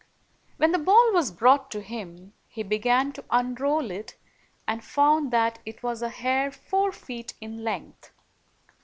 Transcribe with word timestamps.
When 0.57 0.71
the 0.71 0.79
ball 0.79 1.13
was 1.13 1.29
brought 1.31 1.69
to 1.69 1.81
him, 1.83 2.33
he 2.47 2.63
began 2.63 3.11
to 3.11 3.25
unroll 3.29 3.91
it, 3.91 4.17
and 4.67 4.83
found 4.83 5.29
that 5.29 5.59
it 5.63 5.83
was 5.83 6.01
a 6.01 6.09
hair 6.09 6.51
four 6.51 6.91
feet 6.91 7.35
in 7.39 7.63
length. 7.63 8.11